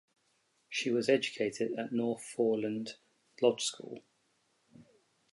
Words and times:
She 0.67 0.89
was 0.89 1.09
educated 1.09 1.77
at 1.77 1.91
North 1.91 2.23
Foreland 2.23 2.95
Lodge 3.39 3.61
School. 3.61 3.99